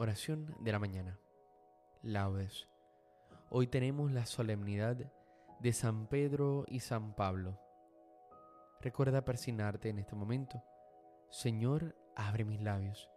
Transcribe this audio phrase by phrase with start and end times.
[0.00, 1.20] Oración de la mañana.
[2.00, 2.66] Laudes.
[3.50, 4.96] Hoy tenemos la solemnidad
[5.60, 7.60] de San Pedro y San Pablo.
[8.80, 10.64] Recuerda persignarte en este momento.
[11.28, 13.10] Señor, abre mis labios,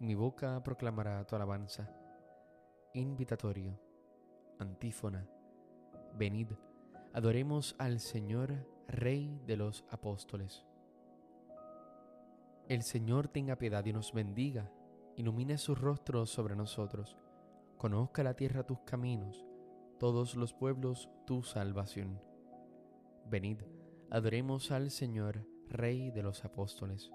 [0.00, 1.90] y mi boca proclamará tu alabanza.
[2.92, 3.80] Invitatorio.
[4.58, 5.26] Antífona.
[6.12, 6.48] Venid,
[7.14, 10.66] adoremos al Señor, Rey de los apóstoles.
[12.68, 14.70] El Señor tenga piedad y nos bendiga,
[15.18, 17.18] ilumine su rostro sobre nosotros,
[17.76, 19.44] conozca la tierra tus caminos,
[19.98, 22.22] todos los pueblos tu salvación.
[23.26, 23.62] Venid,
[24.10, 27.10] adoremos al Señor, Rey de los apóstoles.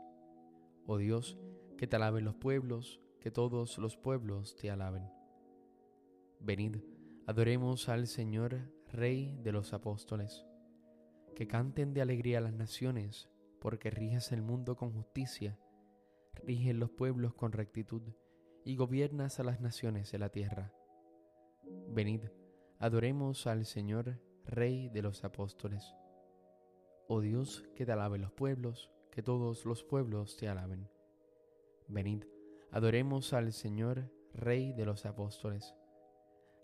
[0.85, 1.39] Oh Dios,
[1.77, 5.09] que te alaben los pueblos, que todos los pueblos te alaben.
[6.41, 6.83] Venid,
[7.25, 10.45] adoremos al Señor, Rey de los apóstoles.
[11.37, 13.29] Que canten de alegría las naciones,
[13.61, 15.57] porque riges el mundo con justicia,
[16.35, 18.01] riges los pueblos con rectitud
[18.65, 20.73] y gobiernas a las naciones de la tierra.
[21.89, 22.23] Venid,
[22.79, 25.95] adoremos al Señor, Rey de los apóstoles.
[27.07, 30.89] Oh Dios, que te alaben los pueblos, que todos los pueblos te alaben.
[31.87, 32.23] Venid,
[32.71, 35.75] adoremos al Señor, Rey de los apóstoles.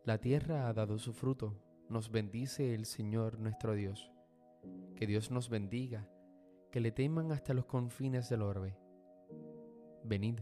[0.03, 4.11] La tierra ha dado su fruto, nos bendice el Señor nuestro Dios.
[4.95, 6.09] Que Dios nos bendiga
[6.71, 8.77] que le teman hasta los confines del orbe.
[10.03, 10.39] Venid,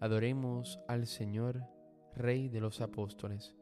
[0.00, 1.62] adoremos al Señor,
[2.14, 3.54] Rey de los apóstoles.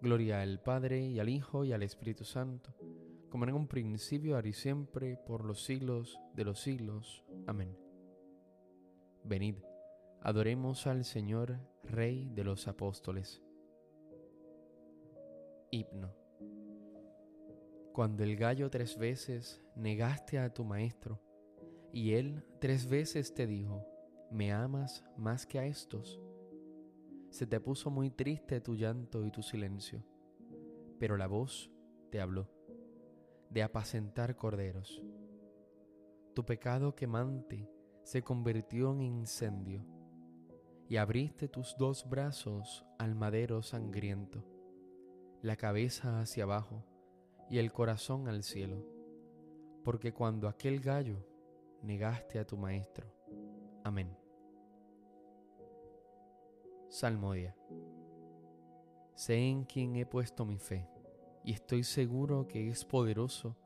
[0.00, 2.74] Gloria al Padre y al Hijo y al Espíritu Santo,
[3.30, 7.24] como en un principio, ahora y siempre, por los siglos de los siglos.
[7.46, 7.76] Amén.
[9.24, 9.56] Venid,
[10.22, 13.42] adoremos al Señor, Rey de los apóstoles.
[15.70, 16.12] Himno.
[17.92, 21.20] Cuando el gallo tres veces negaste a tu maestro,
[21.92, 23.86] y él tres veces te dijo,
[24.32, 26.18] ¿me amas más que a estos?
[27.28, 30.02] Se te puso muy triste tu llanto y tu silencio,
[30.98, 31.70] pero la voz
[32.10, 32.48] te habló,
[33.50, 35.02] de apacentar corderos.
[36.34, 37.70] Tu pecado quemante
[38.04, 39.84] se convirtió en incendio,
[40.88, 44.44] y abriste tus dos brazos al madero sangriento,
[45.42, 46.84] la cabeza hacia abajo,
[47.50, 48.82] y el corazón al cielo,
[49.84, 51.26] porque cuando aquel gallo
[51.82, 53.12] negaste a tu maestro.
[53.84, 54.21] Amén.
[56.92, 57.56] Salmodia.
[59.14, 60.88] Sé en quien he puesto mi fe,
[61.44, 63.56] y estoy seguro que es poderoso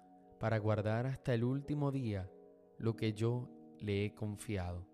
[0.40, 2.30] para guardar hasta el último día
[2.78, 3.48] lo que yo
[3.78, 4.86] le he confiado.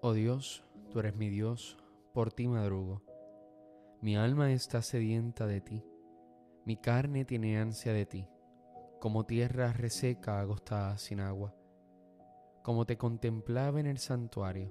[0.00, 1.76] Oh Dios, tú eres mi Dios,
[2.14, 3.02] por ti madrugo.
[4.00, 5.84] Mi alma está sedienta de ti
[6.70, 8.28] mi carne tiene ansia de ti,
[9.00, 11.54] como tierra reseca agostada sin agua.
[12.62, 14.70] Como te contemplaba en el santuario,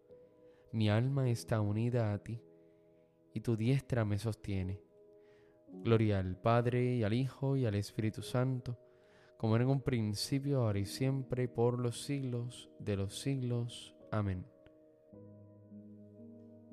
[0.73, 2.41] Mi alma está unida a ti,
[3.33, 4.81] y tu diestra me sostiene.
[5.83, 8.79] Gloria al Padre, y al Hijo, y al Espíritu Santo,
[9.37, 13.95] como en un principio, ahora y siempre, por los siglos de los siglos.
[14.11, 14.45] Amén.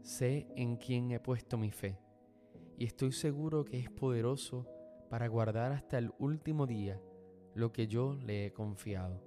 [0.02, 1.98] Sé en quién he puesto mi fe,
[2.76, 4.68] y estoy seguro que es poderoso
[5.10, 7.00] para guardar hasta el último día
[7.54, 9.20] lo que yo le he confiado.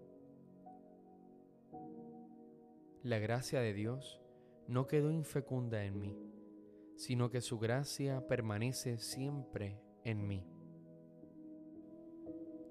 [3.04, 4.21] La gracia de Dios
[4.72, 6.18] no quedó infecunda en mí,
[6.96, 10.48] sino que su gracia permanece siempre en mí.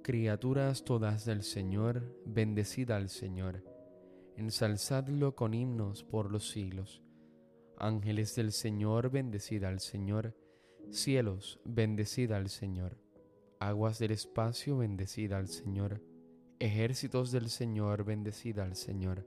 [0.02, 3.62] Criaturas todas del Señor, bendecida al Señor,
[4.34, 7.02] ensalzadlo con himnos por los siglos.
[7.76, 10.34] Ángeles del Señor, bendecida al Señor,
[10.88, 12.98] Cielos, bendecida al Señor.
[13.60, 16.02] Aguas del espacio, bendecida al Señor.
[16.58, 19.26] Ejércitos del Señor, bendecida al Señor.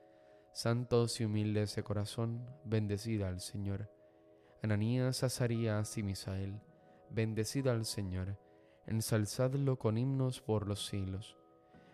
[0.53, 3.89] Santos y humildes de corazón, bendecida al Señor
[4.63, 6.59] Ananías, Azarías y Misael,
[7.09, 8.37] bendecid al Señor,
[8.85, 11.35] ensalzadlo con himnos por los siglos.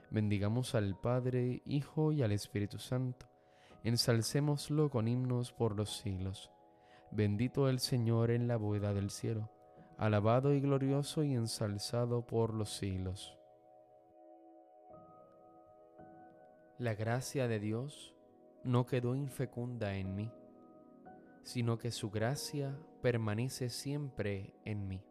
[0.09, 3.25] Bendigamos al Padre, Hijo y al Espíritu Santo,
[3.85, 6.51] ensalcémoslo con himnos por los siglos.
[7.11, 9.49] Bendito el Señor en la bóveda del cielo,
[9.97, 13.37] alabado y glorioso y ensalzado por los siglos.
[16.79, 18.16] La gracia de Dios
[18.67, 20.31] no quedó infecunda en mí
[21.47, 25.01] sino que su gracia permanece siempre en mí.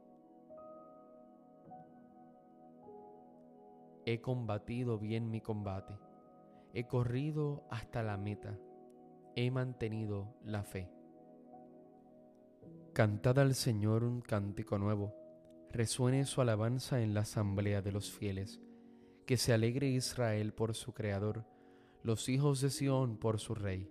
[4.04, 5.94] He combatido bien mi combate,
[6.74, 8.58] he corrido hasta la meta,
[9.34, 10.90] he mantenido la fe.
[12.92, 15.14] Cantad al Señor un cántico nuevo,
[15.70, 18.60] resuene su alabanza en la asamblea de los fieles,
[19.24, 21.46] que se alegre Israel por su Creador,
[22.06, 23.90] los hijos de Sión por su Rey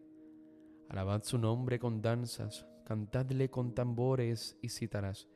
[0.88, 5.28] Alabad su nombre con danzas, cantadle con tambores y cítaras,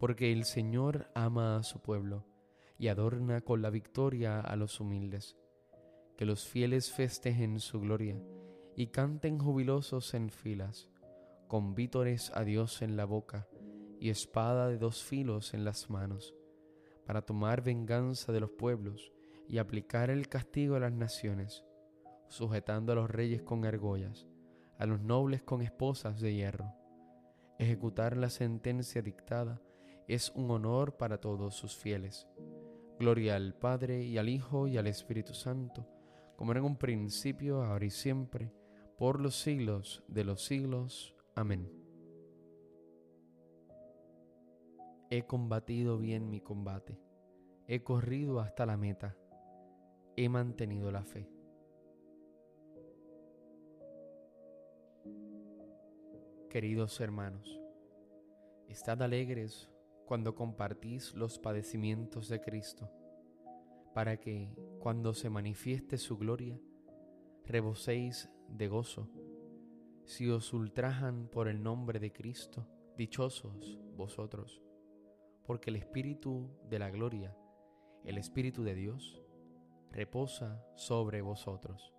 [0.00, 2.26] porque el Señor ama a su pueblo
[2.76, 5.36] y adorna con la victoria a los humildes.
[6.16, 8.20] Que los fieles festejen su gloria
[8.74, 10.90] y canten jubilosos en filas,
[11.46, 13.46] con vítores a Dios en la boca
[14.00, 16.34] y espada de dos filos en las manos,
[17.06, 19.12] para tomar venganza de los pueblos
[19.48, 21.64] y aplicar el castigo a las naciones,
[22.34, 24.26] sujetando a los reyes con argollas
[24.78, 26.74] a los nobles con esposas de hierro.
[27.58, 29.60] Ejecutar la sentencia dictada
[30.08, 32.28] es un honor para todos sus fieles.
[32.98, 35.86] Gloria al Padre y al Hijo y al Espíritu Santo,
[36.36, 38.52] como era en un principio, ahora y siempre,
[38.98, 41.14] por los siglos de los siglos.
[41.34, 41.70] Amén.
[45.10, 46.98] He combatido bien mi combate,
[47.68, 49.16] he corrido hasta la meta,
[50.16, 51.33] he mantenido la fe.
[56.54, 57.60] Queridos hermanos,
[58.68, 59.68] estad alegres
[60.06, 62.88] cuando compartís los padecimientos de Cristo,
[63.92, 66.56] para que, cuando se manifieste su gloria,
[67.44, 69.10] reboséis de gozo.
[70.04, 74.62] Si os ultrajan por el nombre de Cristo, dichosos vosotros,
[75.44, 77.36] porque el Espíritu de la gloria,
[78.04, 79.20] el Espíritu de Dios,
[79.90, 81.92] reposa sobre vosotros.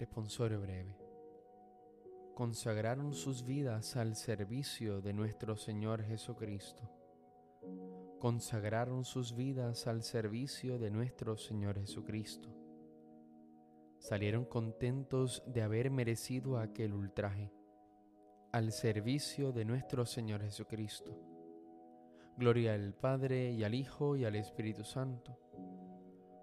[0.00, 0.96] Responsorio breve.
[2.34, 6.90] Consagraron sus vidas al servicio de nuestro Señor Jesucristo.
[8.18, 12.48] Consagraron sus vidas al servicio de nuestro Señor Jesucristo.
[13.98, 17.52] Salieron contentos de haber merecido aquel ultraje
[18.52, 21.14] al servicio de nuestro Señor Jesucristo.
[22.38, 25.38] Gloria al Padre y al Hijo y al Espíritu Santo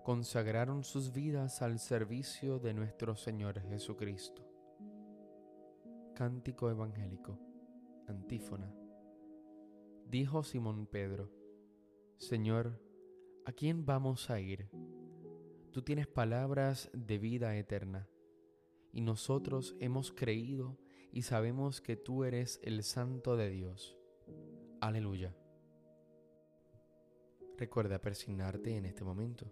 [0.08, 4.42] consagraron sus vidas al servicio de nuestro Señor Jesucristo.
[6.16, 7.38] Cántico Evangélico,
[8.08, 8.74] antífona.
[10.06, 11.30] Dijo Simón Pedro,
[12.16, 12.82] Señor,
[13.44, 14.70] ¿a quién vamos a ir?
[15.72, 18.08] Tú tienes palabras de vida eterna,
[18.94, 20.78] y nosotros hemos creído
[21.12, 23.98] y sabemos que tú eres el Santo de Dios.
[24.80, 25.36] Aleluya.
[27.58, 29.52] Recuerda persignarte en este momento.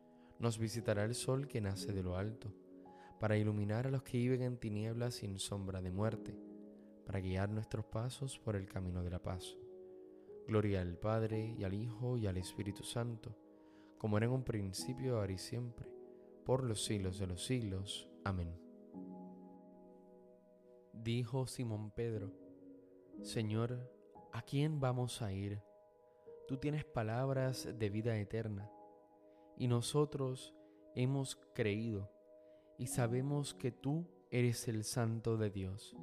[0.41, 2.51] nos visitará el sol que nace de lo alto,
[3.19, 6.35] para iluminar a los que viven en tinieblas sin sombra de muerte,
[7.05, 9.55] para guiar nuestros pasos por el camino de la paz.
[10.47, 13.37] Gloria al Padre y al Hijo y al Espíritu Santo,
[13.99, 15.87] como era en un principio, ahora y siempre,
[16.43, 18.09] por los siglos de los siglos.
[18.23, 18.59] Amén.
[20.91, 22.31] Dijo Simón Pedro,
[23.21, 23.91] Señor,
[24.33, 25.61] ¿a quién vamos a ir?
[26.47, 28.71] Tú tienes palabras de vida eterna,
[29.61, 30.55] y nosotros
[30.95, 32.11] hemos creído
[32.79, 35.95] y sabemos que tú eres el Santo de Dios.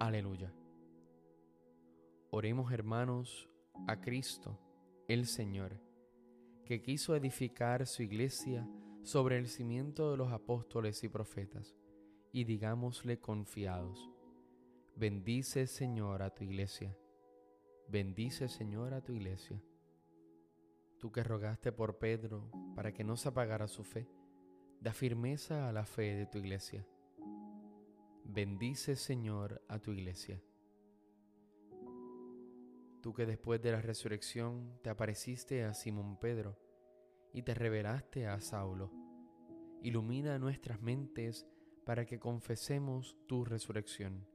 [0.00, 0.52] Aleluya.
[2.30, 3.48] Oremos hermanos
[3.86, 4.58] a Cristo,
[5.06, 5.80] el Señor,
[6.64, 8.68] que quiso edificar su iglesia
[9.04, 11.76] sobre el cimiento de los apóstoles y profetas,
[12.32, 14.10] y digámosle confiados,
[14.96, 16.98] bendice Señor a tu iglesia,
[17.86, 19.62] bendice Señor a tu iglesia.
[20.98, 24.08] Tú que rogaste por Pedro para que no se apagara su fe,
[24.80, 26.86] da firmeza a la fe de tu iglesia.
[28.24, 30.42] Bendice Señor a tu iglesia
[33.04, 36.58] tú que después de la resurrección te apareciste a Simón Pedro
[37.34, 38.90] y te revelaste a Saulo,
[39.82, 41.46] ilumina nuestras mentes
[41.84, 44.26] para que confesemos tu resurrección.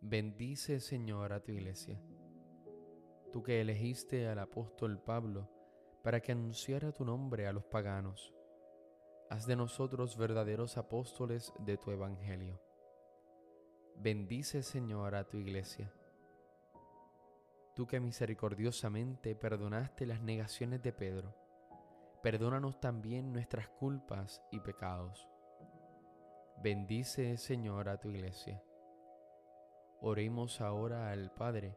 [0.00, 2.02] Bendice, Señor, a tu iglesia.
[3.34, 5.50] Tú que elegiste al apóstol Pablo
[6.04, 8.32] para que anunciara tu nombre a los paganos,
[9.28, 12.62] haz de nosotros verdaderos apóstoles de tu evangelio.
[13.96, 15.92] Bendice, Señor, a tu iglesia
[17.74, 21.34] tú que misericordiosamente perdonaste las negaciones de Pedro,
[22.22, 25.28] perdónanos también nuestras culpas y pecados.
[26.62, 28.62] Bendice, Señor, a tu iglesia.
[30.00, 31.76] Oremos ahora al Padre,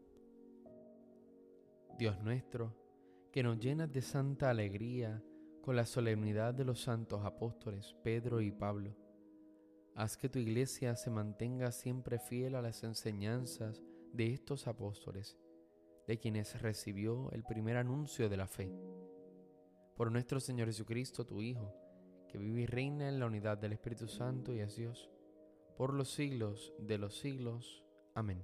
[1.97, 2.75] Dios nuestro,
[3.31, 5.23] que nos llenas de santa alegría
[5.61, 8.95] con la solemnidad de los santos apóstoles Pedro y Pablo,
[9.95, 13.81] haz que tu iglesia se mantenga siempre fiel a las enseñanzas
[14.13, 15.37] de estos apóstoles
[16.07, 18.71] de quienes recibió el primer anuncio de la fe.
[19.95, 21.73] Por nuestro Señor Jesucristo, tu Hijo,
[22.27, 25.09] que vive y reina en la unidad del Espíritu Santo y es Dios,
[25.77, 27.83] por los siglos de los siglos.
[28.15, 28.43] Amén.